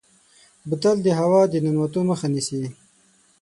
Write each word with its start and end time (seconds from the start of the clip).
بوتل 0.67 0.97
د 1.03 1.07
هوا 1.19 1.41
د 1.51 1.53
ننوتو 1.65 2.01
مخه 2.09 2.27
نیسي. 2.33 2.61